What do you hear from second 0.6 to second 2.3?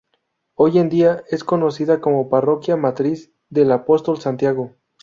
en día es conocida como